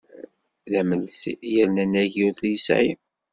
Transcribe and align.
D 0.71 0.73
amelsi 0.81 1.33
yerna 1.53 1.83
anagi 1.85 2.21
ur 2.27 2.33
t-yesɛi. 2.39 2.91